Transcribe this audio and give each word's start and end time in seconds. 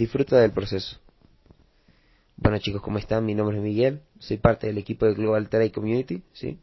Disfruta 0.00 0.40
del 0.40 0.52
proceso. 0.52 0.96
Bueno 2.38 2.56
chicos, 2.56 2.80
¿cómo 2.80 2.96
están? 2.96 3.26
Mi 3.26 3.34
nombre 3.34 3.58
es 3.58 3.62
Miguel, 3.62 4.00
soy 4.18 4.38
parte 4.38 4.66
del 4.66 4.78
equipo 4.78 5.04
de 5.04 5.12
Global 5.12 5.50
Trade 5.50 5.72
Community, 5.72 6.22
¿sí? 6.32 6.56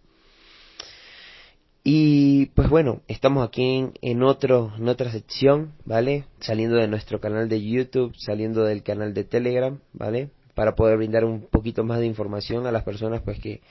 Y 1.83 2.47
pues 2.55 2.67
bueno, 2.67 3.01
estamos 3.07 3.47
aquí 3.47 3.61
en, 3.61 3.93
en, 4.01 4.23
otro, 4.23 4.73
en 4.75 4.87
otra 4.87 5.11
sección, 5.11 5.73
¿vale? 5.85 6.23
Saliendo 6.39 6.77
de 6.77 6.87
nuestro 6.87 7.19
canal 7.19 7.47
de 7.47 7.61
YouTube, 7.61 8.15
saliendo 8.17 8.63
del 8.63 8.81
canal 8.81 9.13
de 9.13 9.23
Telegram, 9.23 9.77
¿vale? 9.93 10.31
Para 10.55 10.73
poder 10.73 10.97
brindar 10.97 11.23
un 11.23 11.41
poquito 11.41 11.83
más 11.83 11.99
de 11.99 12.07
información 12.07 12.65
a 12.65 12.71
las 12.71 12.83
personas 12.83 13.21
pues 13.21 13.39
que 13.39 13.61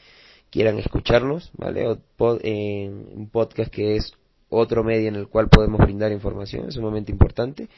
quieran 0.51 0.79
escucharnos, 0.79 1.51
¿vale? 1.57 1.89
O 1.89 1.99
un 2.21 3.31
podcast 3.33 3.73
que 3.73 3.97
es 3.97 4.13
otro 4.49 4.85
medio 4.85 5.09
en 5.09 5.17
el 5.17 5.27
cual 5.27 5.49
podemos 5.49 5.81
brindar 5.81 6.13
información, 6.13 6.69
es 6.69 6.77
un 6.77 6.85
momento 6.85 7.11
importante. 7.11 7.69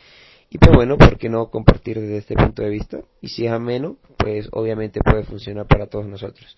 Y 0.50 0.58
pues 0.58 0.74
bueno, 0.74 0.96
¿por 0.96 1.18
qué 1.18 1.28
no 1.28 1.50
compartir 1.50 2.00
desde 2.00 2.18
este 2.18 2.34
punto 2.34 2.62
de 2.62 2.70
vista? 2.70 3.00
Y 3.20 3.28
si 3.28 3.46
es 3.46 3.52
ameno, 3.52 3.98
pues 4.16 4.48
obviamente 4.52 5.00
puede 5.00 5.24
funcionar 5.24 5.66
para 5.66 5.88
todos 5.88 6.06
nosotros. 6.06 6.56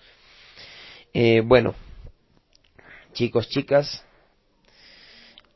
Eh, 1.13 1.43
bueno, 1.45 1.75
chicos, 3.13 3.49
chicas, 3.49 4.05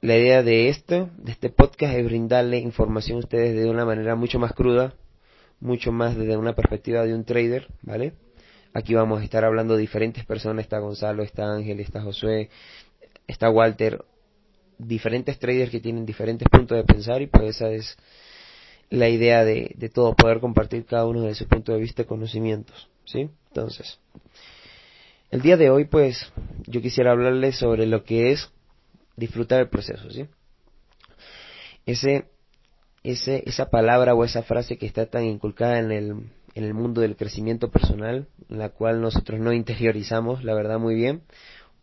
la 0.01 0.17
idea 0.17 0.43
de 0.43 0.69
esto, 0.69 1.11
de 1.17 1.31
este 1.33 1.49
podcast, 1.49 1.95
es 1.95 2.05
brindarle 2.05 2.59
información 2.59 3.19
a 3.19 3.21
ustedes 3.21 3.55
de 3.55 3.71
una 3.71 3.85
manera 3.85 4.17
mucho 4.17 4.41
más 4.41 4.53
cruda, 4.53 4.95
mucho 5.61 5.93
más 5.93 6.17
desde 6.17 6.37
una 6.37 6.55
perspectiva 6.55 7.05
de 7.05 7.15
un 7.15 7.25
trader, 7.25 7.69
¿vale? 7.83 8.15
Aquí 8.73 8.95
vamos 8.95 9.21
a 9.21 9.25
estar 9.25 9.45
hablando 9.45 9.75
de 9.75 9.83
diferentes 9.83 10.27
personas, 10.27 10.65
está 10.65 10.81
Gonzalo, 10.81 11.23
está 11.23 11.55
Ángel, 11.55 11.79
está 11.79 12.03
Josué, 12.03 12.51
está 13.29 13.49
Walter, 13.49 14.05
diferentes 14.79 15.39
traders 15.39 15.71
que 15.71 15.81
tienen 15.81 16.07
diferentes 16.07 16.49
puntos 16.49 16.77
de 16.77 16.85
pensar 16.85 17.23
y 17.23 17.27
pues 17.27 17.57
esa 17.57 17.71
es 17.71 17.97
la 18.91 19.09
idea 19.09 19.45
de, 19.45 19.73
de 19.77 19.89
todo, 19.89 20.15
poder 20.15 20.41
compartir 20.41 20.85
cada 20.85 21.07
uno 21.07 21.23
de 21.23 21.35
su 21.35 21.47
punto 21.47 21.73
de 21.73 21.81
vista 21.81 22.05
conocimientos, 22.05 22.89
¿sí? 23.05 23.29
Entonces, 23.49 23.99
el 25.31 25.43
día 25.43 25.57
de 25.57 25.71
hoy 25.71 25.87
pues 25.87 26.33
yo 26.67 26.81
quisiera 26.81 27.13
hablarles 27.13 27.57
sobre 27.57 27.87
lo 27.87 28.05
que 28.05 28.33
es 28.33 28.51
disfrutar 29.17 29.61
el 29.61 29.69
proceso, 29.69 30.11
¿sí? 30.11 30.27
Ese, 31.87 32.27
ese, 33.03 33.43
esa 33.47 33.71
palabra 33.71 34.15
o 34.15 34.25
esa 34.25 34.43
frase 34.43 34.79
que 34.79 34.87
está 34.87 35.07
tan 35.07 35.25
inculcada 35.25 35.79
en 35.79 35.93
el, 35.93 36.11
en 36.55 36.65
el 36.65 36.75
mundo 36.75 37.01
del 37.01 37.17
crecimiento 37.17 37.71
personal, 37.71 38.29
la 38.49 38.71
cual 38.71 39.01
nosotros 39.01 39.41
no 39.41 39.53
interiorizamos, 39.53 40.45
la 40.45 40.55
verdad, 40.55 40.79
muy 40.79 40.95
bien, 40.95 41.23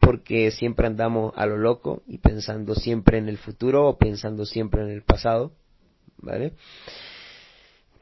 porque 0.02 0.52
siempre 0.52 0.88
andamos 0.88 1.32
a 1.38 1.46
lo 1.46 1.58
loco 1.58 2.02
y 2.08 2.18
pensando 2.18 2.76
siempre 2.76 3.18
en 3.18 3.30
el 3.30 3.38
futuro 3.38 3.88
o 3.88 3.98
pensando 3.98 4.46
siempre 4.46 4.82
en 4.82 4.90
el 4.90 5.04
pasado, 5.04 5.54
¿vale? 6.18 6.54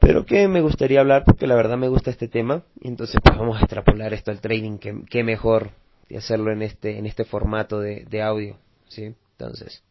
Pero 0.00 0.24
que 0.24 0.48
me 0.48 0.62
gustaría 0.62 1.00
hablar 1.00 1.24
porque 1.24 1.46
la 1.46 1.54
verdad 1.54 1.76
me 1.76 1.88
gusta 1.88 2.10
este 2.10 2.26
tema, 2.26 2.64
entonces 2.80 3.20
pues 3.22 3.38
vamos 3.38 3.58
a 3.58 3.60
extrapolar 3.60 4.12
esto 4.14 4.30
al 4.30 4.40
trading, 4.40 4.78
que, 4.78 5.04
que 5.08 5.22
mejor 5.22 5.70
de 6.08 6.16
hacerlo 6.16 6.50
en 6.50 6.62
este, 6.62 6.98
en 6.98 7.06
este 7.06 7.24
formato 7.24 7.78
de, 7.78 8.06
de 8.06 8.22
audio, 8.22 8.56
¿sí? 8.88 9.14
Entonces, 9.32 9.84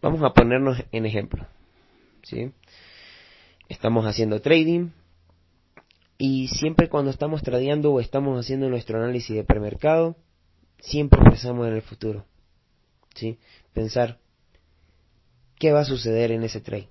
vamos 0.00 0.22
a 0.22 0.32
ponernos 0.32 0.82
en 0.92 1.04
ejemplo, 1.04 1.46
¿sí? 2.22 2.52
Estamos 3.68 4.06
haciendo 4.06 4.40
trading, 4.40 4.90
y 6.24 6.46
siempre 6.46 6.88
cuando 6.88 7.10
estamos 7.10 7.42
tradeando 7.42 7.92
o 7.92 7.98
estamos 7.98 8.38
haciendo 8.38 8.68
nuestro 8.68 8.96
análisis 9.02 9.34
de 9.34 9.42
premercado, 9.42 10.14
siempre 10.82 11.20
pensamos 11.22 11.66
en 11.66 11.74
el 11.74 11.82
futuro. 11.82 12.26
¿Sí? 13.14 13.38
Pensar 13.72 14.18
qué 15.58 15.72
va 15.72 15.80
a 15.80 15.84
suceder 15.84 16.32
en 16.32 16.42
ese 16.42 16.60
trade. 16.60 16.88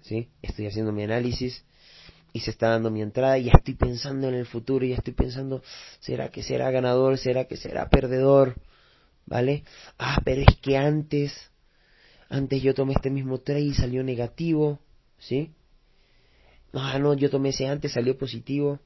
¿Sí? 0.00 0.28
Estoy 0.42 0.66
haciendo 0.66 0.92
mi 0.92 1.02
análisis 1.02 1.64
y 2.32 2.40
se 2.40 2.50
está 2.50 2.70
dando 2.70 2.90
mi 2.90 3.02
entrada 3.02 3.38
y 3.38 3.44
ya 3.44 3.52
estoy 3.56 3.74
pensando 3.74 4.28
en 4.28 4.34
el 4.34 4.46
futuro 4.46 4.84
y 4.84 4.90
ya 4.90 4.96
estoy 4.96 5.14
pensando, 5.14 5.62
¿será 5.98 6.30
que 6.30 6.42
será 6.42 6.70
ganador? 6.70 7.18
¿Será 7.18 7.44
que 7.44 7.56
será 7.56 7.88
perdedor? 7.88 8.56
¿Vale? 9.26 9.64
Ah, 9.98 10.20
pero 10.24 10.42
es 10.42 10.56
que 10.62 10.76
antes, 10.76 11.50
antes 12.28 12.62
yo 12.62 12.74
tomé 12.74 12.94
este 12.94 13.10
mismo 13.10 13.38
trade 13.38 13.60
y 13.60 13.74
salió 13.74 14.02
negativo, 14.02 14.80
¿sí? 15.18 15.52
ah, 16.72 16.98
no, 16.98 17.14
yo 17.14 17.30
tomé 17.30 17.50
ese 17.50 17.66
antes, 17.66 17.92
salió 17.92 18.16
positivo. 18.16 18.78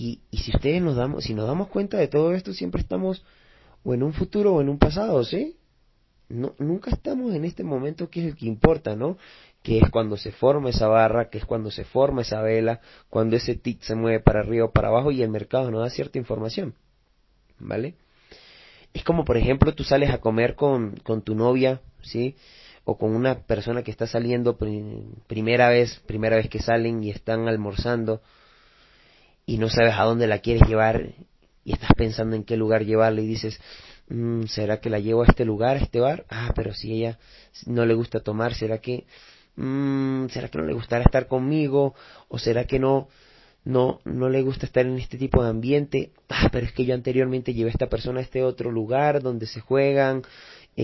Y, 0.00 0.22
y 0.30 0.38
si 0.38 0.50
ustedes 0.56 0.80
nos 0.80 0.96
damos, 0.96 1.24
si 1.24 1.34
nos 1.34 1.46
damos 1.46 1.68
cuenta 1.68 1.98
de 1.98 2.08
todo 2.08 2.32
esto, 2.32 2.54
siempre 2.54 2.80
estamos 2.80 3.22
o 3.84 3.92
en 3.92 4.02
un 4.02 4.14
futuro 4.14 4.54
o 4.54 4.62
en 4.62 4.70
un 4.70 4.78
pasado, 4.78 5.22
¿sí? 5.24 5.58
No, 6.30 6.54
nunca 6.58 6.90
estamos 6.90 7.34
en 7.34 7.44
este 7.44 7.64
momento 7.64 8.08
que 8.08 8.20
es 8.20 8.26
el 8.28 8.34
que 8.34 8.46
importa, 8.46 8.96
¿no? 8.96 9.18
Que 9.62 9.76
es 9.76 9.90
cuando 9.90 10.16
se 10.16 10.32
forma 10.32 10.70
esa 10.70 10.88
barra, 10.88 11.28
que 11.28 11.36
es 11.36 11.44
cuando 11.44 11.70
se 11.70 11.84
forma 11.84 12.22
esa 12.22 12.40
vela, 12.40 12.80
cuando 13.10 13.36
ese 13.36 13.56
tic 13.56 13.82
se 13.82 13.94
mueve 13.94 14.20
para 14.20 14.40
arriba 14.40 14.64
o 14.64 14.72
para 14.72 14.88
abajo 14.88 15.10
y 15.10 15.22
el 15.22 15.28
mercado 15.28 15.70
nos 15.70 15.82
da 15.82 15.90
cierta 15.90 16.16
información, 16.16 16.72
¿vale? 17.58 17.96
Es 18.94 19.04
como, 19.04 19.26
por 19.26 19.36
ejemplo, 19.36 19.74
tú 19.74 19.84
sales 19.84 20.08
a 20.08 20.18
comer 20.18 20.54
con, 20.54 20.96
con 21.02 21.20
tu 21.20 21.34
novia, 21.34 21.82
¿sí? 22.00 22.36
o 22.84 22.96
con 22.96 23.14
una 23.14 23.40
persona 23.40 23.82
que 23.82 23.90
está 23.90 24.06
saliendo 24.06 24.56
primera 25.26 25.68
vez, 25.68 26.00
primera 26.06 26.36
vez 26.36 26.48
que 26.48 26.60
salen 26.60 27.04
y 27.04 27.10
están 27.10 27.48
almorzando 27.48 28.22
y 29.46 29.58
no 29.58 29.68
sabes 29.68 29.94
a 29.96 30.04
dónde 30.04 30.26
la 30.26 30.38
quieres 30.38 30.68
llevar 30.68 31.14
y 31.64 31.72
estás 31.72 31.90
pensando 31.96 32.36
en 32.36 32.44
qué 32.44 32.56
lugar 32.56 32.84
llevarla 32.84 33.20
y 33.20 33.26
dices, 33.26 33.60
mm, 34.08 34.44
¿será 34.44 34.80
que 34.80 34.90
la 34.90 34.98
llevo 34.98 35.22
a 35.22 35.26
este 35.26 35.44
lugar, 35.44 35.76
a 35.76 35.80
este 35.80 36.00
bar? 36.00 36.24
Ah, 36.28 36.52
pero 36.54 36.74
si 36.74 36.92
ella 36.92 37.18
no 37.66 37.84
le 37.86 37.94
gusta 37.94 38.20
tomar, 38.20 38.54
¿será 38.54 38.78
que, 38.78 39.06
mm, 39.56 40.28
¿será 40.28 40.48
que 40.48 40.58
no 40.58 40.64
le 40.64 40.74
gustará 40.74 41.04
estar 41.04 41.26
conmigo? 41.26 41.94
¿O 42.28 42.38
será 42.38 42.64
que 42.64 42.78
no, 42.78 43.08
no, 43.64 44.00
no 44.04 44.28
le 44.28 44.42
gusta 44.42 44.66
estar 44.66 44.86
en 44.86 44.98
este 44.98 45.18
tipo 45.18 45.42
de 45.42 45.50
ambiente? 45.50 46.12
Ah, 46.28 46.48
pero 46.50 46.66
es 46.66 46.72
que 46.72 46.84
yo 46.84 46.94
anteriormente 46.94 47.52
llevé 47.52 47.70
a 47.70 47.72
esta 47.72 47.88
persona 47.88 48.20
a 48.20 48.22
este 48.22 48.42
otro 48.42 48.70
lugar 48.70 49.22
donde 49.22 49.46
se 49.46 49.60
juegan, 49.60 50.22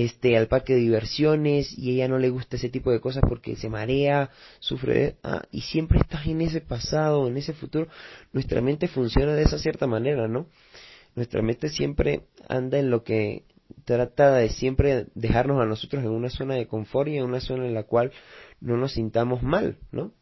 este 0.04 0.36
al 0.36 0.48
parque 0.48 0.74
de 0.74 0.80
diversiones 0.80 1.76
y 1.76 1.92
ella 1.92 2.08
no 2.08 2.18
le 2.18 2.30
gusta 2.30 2.56
ese 2.56 2.68
tipo 2.68 2.90
de 2.90 3.00
cosas 3.00 3.22
porque 3.28 3.56
se 3.56 3.68
marea, 3.68 4.30
sufre 4.58 5.16
ah, 5.22 5.42
y 5.50 5.62
siempre 5.62 5.98
estás 5.98 6.26
en 6.26 6.40
ese 6.40 6.60
pasado, 6.60 7.26
en 7.28 7.36
ese 7.36 7.52
futuro, 7.52 7.88
nuestra 8.32 8.60
mente 8.60 8.88
funciona 8.88 9.34
de 9.34 9.42
esa 9.42 9.58
cierta 9.58 9.86
manera, 9.86 10.28
¿no? 10.28 10.46
Nuestra 11.14 11.40
mente 11.42 11.68
siempre 11.68 12.26
anda 12.48 12.78
en 12.78 12.90
lo 12.90 13.02
que 13.02 13.44
trata 13.84 14.34
de 14.34 14.50
siempre 14.50 15.06
dejarnos 15.14 15.60
a 15.60 15.66
nosotros 15.66 16.02
en 16.02 16.10
una 16.10 16.30
zona 16.30 16.54
de 16.54 16.66
confort 16.66 17.08
y 17.08 17.16
en 17.16 17.24
una 17.24 17.40
zona 17.40 17.66
en 17.66 17.74
la 17.74 17.84
cual 17.84 18.12
no 18.60 18.76
nos 18.76 18.92
sintamos 18.92 19.42
mal, 19.42 19.78
¿no? 19.90 20.12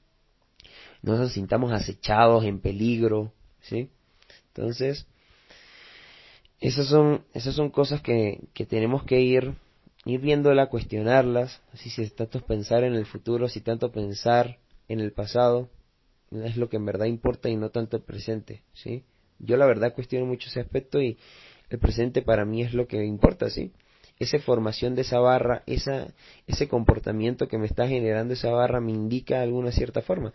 No 1.03 1.19
nos 1.19 1.33
sintamos 1.33 1.73
acechados, 1.73 2.45
en 2.45 2.61
peligro, 2.61 3.33
¿sí? 3.61 3.91
Entonces, 4.49 5.07
esas 6.61 6.87
son, 6.87 7.25
esas 7.35 7.55
son 7.55 7.71
cosas 7.71 8.01
que, 8.01 8.41
que 8.55 8.65
tenemos 8.65 9.05
que 9.05 9.21
ir, 9.21 9.55
ir 10.05 10.21
viéndola, 10.21 10.67
cuestionarlas, 10.67 11.63
así 11.73 11.91
si 11.91 12.03
es 12.03 12.15
tanto 12.15 12.41
pensar 12.41 12.85
en 12.85 12.95
el 12.95 13.07
futuro, 13.07 13.49
si 13.49 13.61
tanto 13.61 13.91
pensar 13.91 14.59
en 14.89 15.01
el 15.01 15.13
pasado, 15.13 15.71
es 16.31 16.57
lo 16.57 16.69
que 16.69 16.77
en 16.77 16.87
verdad 16.87 17.07
importa 17.07 17.49
y 17.49 17.57
no 17.57 17.71
tanto 17.71 17.97
el 17.97 18.03
presente, 18.03 18.63
¿sí? 18.73 19.05
Yo 19.39 19.57
la 19.57 19.67
verdad 19.67 19.95
cuestiono 19.95 20.27
mucho 20.27 20.49
ese 20.49 20.61
aspecto 20.61 21.01
y 21.01 21.19
el 21.71 21.79
presente 21.79 22.23
para 22.23 22.45
mí 22.45 22.63
es 22.63 22.75
lo 22.75 22.87
que 22.87 23.05
importa, 23.05 23.51
¿sí? 23.51 23.73
Esa 24.19 24.39
formación 24.39 24.95
de 24.95 25.03
esa 25.03 25.19
barra, 25.19 25.63
esa, 25.67 26.09
ese 26.47 26.69
comportamiento 26.69 27.49
que 27.49 27.59
me 27.59 27.67
está 27.67 27.89
generando 27.89 28.35
esa 28.35 28.51
barra 28.51 28.81
me 28.81 28.93
indica 28.93 29.37
de 29.37 29.45
alguna 29.45 29.73
cierta 29.73 30.03
forma. 30.03 30.33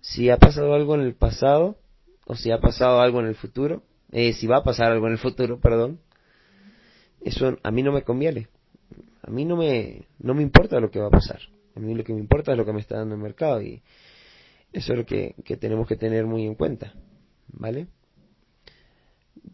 Si 0.00 0.30
ha 0.30 0.38
pasado 0.38 0.74
algo 0.74 0.94
en 0.94 1.02
el 1.02 1.14
pasado 1.14 1.76
o 2.24 2.36
si 2.36 2.50
ha 2.50 2.60
pasado 2.60 3.00
algo 3.00 3.20
en 3.20 3.26
el 3.26 3.34
futuro, 3.34 3.82
eh, 4.12 4.32
si 4.32 4.46
va 4.46 4.58
a 4.58 4.64
pasar 4.64 4.92
algo 4.92 5.06
en 5.06 5.12
el 5.12 5.18
futuro, 5.18 5.60
perdón, 5.60 6.00
eso 7.20 7.58
a 7.62 7.70
mí 7.70 7.82
no 7.82 7.92
me 7.92 8.02
conviene. 8.02 8.48
A 9.28 9.30
mí 9.30 9.44
no 9.44 9.56
me, 9.56 10.06
no 10.20 10.32
me 10.32 10.42
importa 10.42 10.80
lo 10.80 10.90
que 10.90 11.00
va 11.00 11.08
a 11.08 11.10
pasar. 11.10 11.38
A 11.76 11.80
mí 11.80 11.94
lo 11.94 12.02
que 12.02 12.14
me 12.14 12.18
importa 12.18 12.52
es 12.52 12.56
lo 12.56 12.64
que 12.64 12.72
me 12.72 12.80
está 12.80 12.96
dando 12.96 13.14
el 13.14 13.20
mercado 13.20 13.60
y 13.60 13.82
eso 14.72 14.92
es 14.94 14.98
lo 14.98 15.04
que, 15.04 15.34
que 15.44 15.58
tenemos 15.58 15.86
que 15.86 15.96
tener 15.96 16.24
muy 16.24 16.46
en 16.46 16.54
cuenta. 16.54 16.94
¿Vale? 17.48 17.88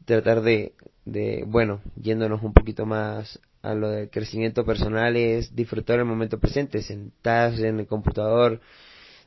Tratar 0.04 0.42
de, 0.42 0.74
de, 1.04 1.42
bueno, 1.44 1.80
yéndonos 1.96 2.44
un 2.44 2.52
poquito 2.52 2.86
más 2.86 3.40
a 3.62 3.74
lo 3.74 3.88
del 3.88 4.10
crecimiento 4.10 4.64
personal 4.64 5.16
es 5.16 5.56
disfrutar 5.56 5.98
el 5.98 6.04
momento 6.04 6.38
presente, 6.38 6.80
sentarse 6.80 7.66
en 7.66 7.80
el 7.80 7.88
computador, 7.88 8.60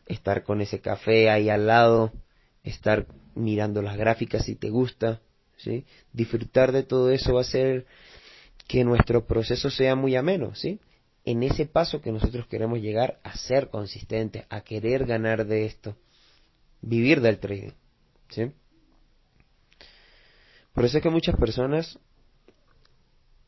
estar 0.06 0.44
con 0.44 0.62
ese 0.62 0.80
café 0.80 1.30
ahí 1.30 1.50
al 1.50 1.68
lado, 1.68 2.14
estar 2.64 3.06
mirando 3.36 3.82
las 3.82 3.98
gráficas 3.98 4.46
si 4.46 4.56
te 4.56 4.70
gusta, 4.70 5.20
¿sí? 5.58 5.86
Disfrutar 6.14 6.72
de 6.72 6.84
todo 6.84 7.12
eso 7.12 7.34
va 7.34 7.40
a 7.40 7.42
hacer 7.42 7.86
que 8.68 8.84
nuestro 8.84 9.26
proceso 9.26 9.70
sea 9.70 9.96
muy 9.96 10.16
ameno, 10.16 10.54
¿sí? 10.54 10.80
En 11.24 11.44
ese 11.44 11.66
paso 11.66 12.02
que 12.02 12.12
nosotros 12.12 12.48
queremos 12.48 12.80
llegar 12.80 13.20
a 13.24 13.36
ser 13.36 13.70
consistentes, 13.70 14.46
a 14.50 14.62
querer 14.62 15.06
ganar 15.06 15.46
de 15.46 15.66
esto, 15.66 15.96
vivir 16.82 17.22
del 17.22 17.40
trading, 17.40 17.72
¿sí? 18.30 18.52
Por 20.74 20.86
eso 20.86 20.98
es 20.98 21.04
que 21.04 21.10
muchas 21.10 21.36
personas, 21.38 21.98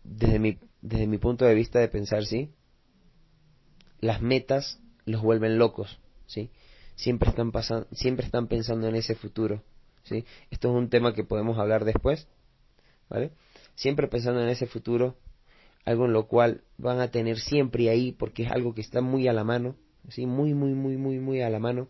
desde 0.03 0.39
mi, 0.39 0.57
desde 0.81 1.07
mi 1.07 1.17
punto 1.17 1.45
de 1.45 1.53
vista 1.53 1.79
de 1.79 1.89
pensar, 1.89 2.25
¿sí? 2.25 2.51
Las 3.99 4.21
metas 4.21 4.79
los 5.05 5.21
vuelven 5.21 5.57
locos, 5.57 5.99
¿sí? 6.25 6.49
Siempre 6.95 7.29
están, 7.29 7.51
pasando, 7.51 7.87
siempre 7.91 8.25
están 8.25 8.47
pensando 8.47 8.87
en 8.87 8.95
ese 8.95 9.15
futuro, 9.15 9.63
¿sí? 10.03 10.25
Esto 10.49 10.69
es 10.69 10.75
un 10.75 10.89
tema 10.89 11.13
que 11.13 11.23
podemos 11.23 11.57
hablar 11.59 11.85
después, 11.85 12.27
¿vale? 13.09 13.31
Siempre 13.79 14.09
pensando 14.09 14.41
en 14.41 14.49
ese 14.49 14.67
futuro, 14.67 15.15
algo 15.85 16.03
en 16.05 16.11
lo 16.11 16.27
cual 16.27 16.65
van 16.77 16.99
a 16.99 17.11
tener 17.11 17.39
siempre 17.39 17.89
ahí 17.89 18.11
porque 18.11 18.43
es 18.43 18.51
algo 18.51 18.73
que 18.73 18.81
está 18.81 18.99
muy 18.99 19.29
a 19.29 19.33
la 19.33 19.45
mano, 19.45 19.77
¿sí? 20.09 20.25
Muy, 20.25 20.53
muy, 20.53 20.73
muy, 20.73 20.97
muy, 20.97 21.19
muy 21.19 21.41
a 21.41 21.49
la 21.49 21.59
mano 21.59 21.87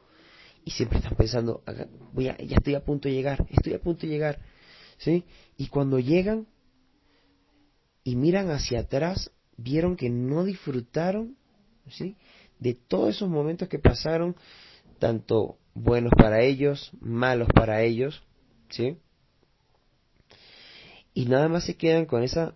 y 0.63 0.69
siempre 0.69 0.99
están 0.99 1.15
pensando, 1.15 1.63
voy 2.13 2.27
a, 2.27 2.37
ya 2.37 2.57
estoy 2.57 2.75
a 2.75 2.85
punto 2.85 3.09
de 3.09 3.15
llegar, 3.15 3.43
estoy 3.49 3.73
a 3.73 3.81
punto 3.81 4.01
de 4.01 4.09
llegar, 4.09 4.39
¿sí? 4.99 5.25
Y 5.57 5.69
cuando 5.69 5.97
llegan 5.97 6.45
y 8.03 8.15
miran 8.15 8.51
hacia 8.51 8.81
atrás, 8.81 9.31
vieron 9.57 9.95
que 9.95 10.11
no 10.11 10.43
disfrutaron, 10.43 11.37
¿sí? 11.89 12.17
De 12.59 12.75
todos 12.75 13.15
esos 13.15 13.29
momentos 13.29 13.67
que 13.67 13.79
pasaron, 13.79 14.35
tanto 14.99 15.57
buenos 15.73 16.11
para 16.15 16.43
ellos, 16.43 16.91
malos 17.01 17.47
para 17.51 17.81
ellos, 17.81 18.21
¿sí? 18.69 18.99
Y 21.13 21.25
nada 21.25 21.47
más 21.49 21.65
se 21.65 21.75
quedan 21.75 22.05
con 22.05 22.23
esa 22.23 22.55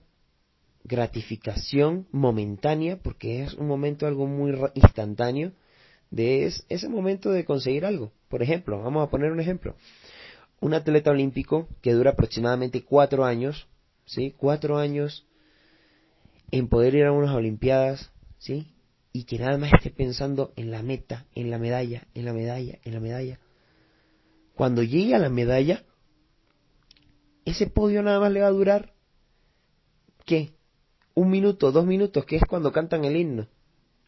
gratificación 0.84 2.08
momentánea, 2.12 2.98
porque 2.98 3.44
es 3.44 3.54
un 3.54 3.68
momento 3.68 4.06
algo 4.06 4.28
muy 4.28 4.54
instantáneo, 4.76 5.52
de 6.12 6.46
ese 6.70 6.90
momento 6.90 7.32
de 7.32 7.46
conseguir 7.46 7.86
algo. 7.86 8.12
Por 8.30 8.44
ejemplo, 8.44 8.82
vamos 8.82 9.08
a 9.08 9.10
poner 9.10 9.32
un 9.32 9.40
ejemplo. 9.40 9.76
Un 10.60 10.74
atleta 10.74 11.12
olímpico 11.12 11.68
que 11.82 11.94
dura 11.94 12.12
aproximadamente 12.12 12.84
cuatro 12.84 13.26
años, 13.26 13.68
¿sí? 14.06 14.34
Cuatro 14.38 14.78
años 14.78 15.26
en 16.52 16.68
poder 16.68 16.96
ir 16.96 17.06
a 17.06 17.12
unas 17.12 17.36
Olimpiadas, 17.36 18.12
¿sí? 18.38 18.68
y 19.14 19.26
que 19.26 19.38
nada 19.38 19.58
más 19.60 19.72
esté 19.74 19.92
pensando 19.92 20.52
en 20.56 20.72
la 20.72 20.82
meta, 20.82 21.28
en 21.36 21.52
la 21.52 21.60
medalla, 21.60 22.08
en 22.16 22.26
la 22.26 22.34
medalla, 22.34 22.80
en 22.84 22.94
la 22.94 23.00
medalla. 23.00 23.40
Cuando 24.56 24.82
llegue 24.82 25.14
a 25.14 25.20
la 25.20 25.30
medalla, 25.30 25.84
ese 27.46 27.68
podio 27.68 28.02
nada 28.04 28.20
más 28.20 28.32
le 28.32 28.42
va 28.42 28.48
a 28.48 28.52
durar, 28.52 28.94
¿qué? 30.26 30.54
Un 31.14 31.30
minuto, 31.30 31.72
dos 31.72 31.86
minutos, 31.86 32.26
que 32.26 32.38
es 32.38 32.44
cuando 32.48 32.72
cantan 32.72 33.06
el 33.06 33.16
himno. 33.16 33.48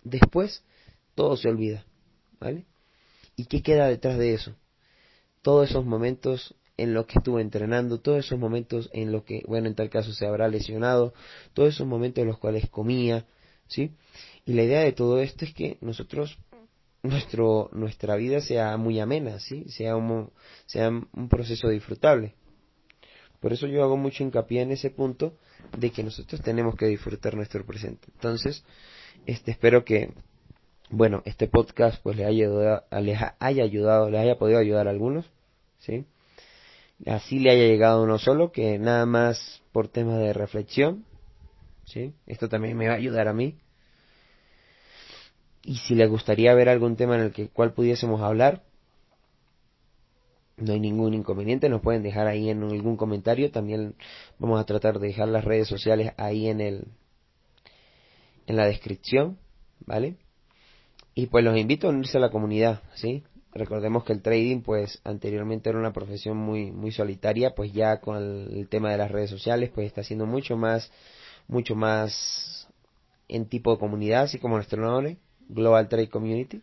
Después, 0.04 0.64
todo 1.14 1.38
se 1.38 1.50
olvida, 1.50 1.86
¿vale? 2.40 2.66
¿Y 3.36 3.46
qué 3.46 3.62
queda 3.62 3.88
detrás 3.88 4.18
de 4.18 4.34
eso? 4.34 4.56
Todos 5.42 5.70
esos 5.70 5.86
momentos 5.86 6.56
en 6.78 6.94
los 6.94 7.06
que 7.06 7.20
estuvo 7.20 7.40
entrenando, 7.40 8.00
todos 8.00 8.26
esos 8.26 8.40
momentos 8.40 8.90
en 8.94 9.12
los 9.12 9.24
que, 9.24 9.44
bueno, 9.48 9.68
en 9.68 9.76
tal 9.76 9.90
caso 9.90 10.14
se 10.14 10.26
habrá 10.26 10.48
lesionado, 10.48 11.14
todos 11.54 11.74
esos 11.74 11.88
momentos 11.88 12.22
en 12.22 12.28
los 12.28 12.38
cuales 12.38 12.70
comía, 12.70 13.26
¿sí? 13.68 13.92
Y 14.46 14.54
la 14.54 14.64
idea 14.64 14.82
de 14.82 14.92
todo 14.92 15.20
esto 15.20 15.46
es 15.46 15.54
que 15.54 15.78
nosotros, 15.82 16.38
nuestro, 17.04 17.70
nuestra 17.72 18.16
vida 18.16 18.42
sea 18.42 18.76
muy 18.78 19.00
amena, 19.00 19.40
¿sí? 19.40 19.66
Sea 19.70 19.96
un, 19.96 20.32
sea 20.66 20.90
un 20.90 21.30
proceso 21.30 21.70
disfrutable. 21.70 22.36
Por 23.46 23.54
eso 23.54 23.68
yo 23.68 23.84
hago 23.84 23.96
mucho 23.96 24.24
hincapié 24.24 24.64
en 24.64 24.72
ese 24.72 24.90
punto 24.90 25.38
de 25.78 25.92
que 25.92 26.02
nosotros 26.02 26.42
tenemos 26.42 26.76
que 26.76 26.88
disfrutar 26.88 27.36
nuestro 27.36 27.64
presente. 27.64 28.08
Entonces, 28.16 28.66
este, 29.28 29.52
espero 29.52 29.86
que, 29.86 30.14
bueno, 30.90 31.22
este 31.26 31.48
podcast 31.48 32.02
pues 32.02 32.18
les 32.18 32.26
haya 32.26 32.48
ayudado, 32.48 32.84
les 33.04 33.20
haya 33.38 33.64
ayudado, 33.64 34.10
les 34.10 34.22
haya 34.22 34.40
podido 34.40 34.58
ayudar 34.58 34.88
a 34.88 34.90
algunos, 34.90 35.30
¿sí? 35.78 36.06
Así 37.06 37.38
le 37.38 37.52
haya 37.52 37.68
llegado 37.68 38.02
uno 38.02 38.18
solo, 38.18 38.52
que 38.52 38.80
nada 38.80 39.06
más 39.06 39.62
por 39.72 39.90
temas 39.90 40.18
de 40.18 40.34
reflexión, 40.34 41.06
¿sí? 41.84 42.16
Esto 42.26 42.50
también 42.50 42.76
me 42.76 42.88
va 42.88 42.94
a 42.94 42.98
ayudar 42.98 43.28
a 43.28 43.34
mí 43.34 43.60
y 45.62 45.76
si 45.78 45.94
les 45.94 46.10
gustaría 46.10 46.56
ver 46.56 46.68
algún 46.68 46.96
tema 46.96 47.14
en 47.14 47.22
el 47.22 47.32
que 47.32 47.50
cual 47.50 47.74
pudiésemos 47.74 48.22
hablar, 48.22 48.64
no 50.58 50.74
hay 50.74 50.80
ningún 50.80 51.14
inconveniente, 51.14 51.70
nos 51.70 51.82
pueden 51.82 52.04
dejar 52.04 52.28
ahí 52.28 52.50
en 52.50 52.64
algún 52.64 52.96
comentario, 52.96 53.52
también 53.52 53.96
vamos 54.40 54.60
a 54.60 54.66
tratar 54.66 55.00
de 55.00 55.08
dejar 55.08 55.28
las 55.28 55.44
redes 55.44 55.68
sociales 55.68 56.14
ahí 56.18 56.48
en 56.48 56.62
el 56.62 56.88
en 58.48 58.56
la 58.58 58.68
descripción, 58.68 59.38
¿vale? 59.86 60.16
Y 61.16 61.28
pues 61.28 61.44
los 61.44 61.58
invito 61.58 61.88
a 61.88 61.90
unirse 61.90 62.18
a 62.18 62.22
la 62.22 62.30
comunidad, 62.30 62.84
¿sí? 62.94 63.24
Recordemos 63.54 64.04
que 64.04 64.14
el 64.14 64.22
trading 64.22 64.62
pues 64.62 65.02
anteriormente 65.04 65.70
era 65.70 65.80
una 65.80 65.94
profesión 65.94 66.38
muy 66.38 66.72
muy 66.72 66.92
solitaria, 66.92 67.56
pues 67.56 67.74
ya 67.74 68.00
con 68.00 68.18
el, 68.18 68.68
tema 68.70 68.92
de 68.92 68.98
las 68.98 69.12
redes 69.12 69.30
sociales 69.30 69.72
pues 69.74 69.88
está 69.88 70.04
siendo 70.04 70.26
mucho 70.26 70.58
más 70.58 70.92
mucho 71.48 71.76
más 71.76 72.68
en 73.28 73.48
tipo 73.48 73.72
de 73.72 73.80
comunidad, 73.80 74.24
así 74.24 74.40
como 74.40 74.56
nuestro 74.56 74.82
nombre, 74.82 75.18
Global 75.50 75.88
Trade 75.90 76.10
Community. 76.10 76.62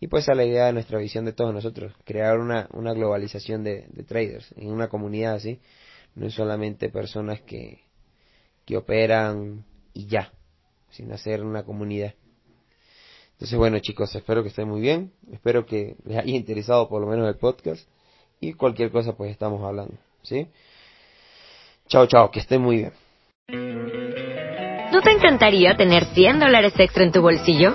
Y 0.00 0.06
pues 0.06 0.28
a 0.28 0.34
la 0.34 0.44
idea 0.44 0.66
de 0.66 0.72
nuestra 0.72 0.98
visión 0.98 1.24
de 1.24 1.32
todos 1.32 1.52
nosotros, 1.52 1.92
crear 2.04 2.38
una, 2.38 2.68
una 2.72 2.92
globalización 2.92 3.64
de, 3.64 3.88
traders 4.06 4.52
en 4.56 4.70
una 4.70 4.88
comunidad 4.88 5.34
así, 5.34 5.60
no 6.14 6.26
es 6.26 6.34
solamente 6.34 6.88
personas 6.88 7.40
que, 7.42 7.80
que 8.64 8.76
operan 8.76 9.64
y 9.92 10.06
ya, 10.06 10.32
sin 10.90 11.12
hacer 11.12 11.42
una 11.42 11.64
comunidad. 11.64 12.14
Entonces 13.32 13.58
bueno 13.58 13.78
chicos, 13.80 14.14
espero 14.14 14.42
que 14.42 14.48
estén 14.48 14.68
muy 14.68 14.80
bien, 14.80 15.12
espero 15.32 15.66
que 15.66 15.96
les 16.04 16.18
haya 16.18 16.36
interesado 16.36 16.88
por 16.88 17.00
lo 17.00 17.08
menos 17.08 17.28
el 17.28 17.36
podcast 17.36 17.88
y 18.40 18.52
cualquier 18.52 18.90
cosa 18.90 19.16
pues 19.16 19.30
estamos 19.32 19.62
hablando, 19.64 19.94
¿sí? 20.22 20.48
Chao, 21.88 22.06
chao, 22.06 22.30
que 22.30 22.40
estén 22.40 22.62
muy 22.62 22.76
bien. 22.76 22.92
¿No 24.92 25.00
te 25.02 25.10
encantaría 25.10 25.76
tener 25.76 26.04
100 26.04 26.40
dólares 26.40 26.74
extra 26.78 27.04
en 27.04 27.12
tu 27.12 27.20
bolsillo? 27.20 27.74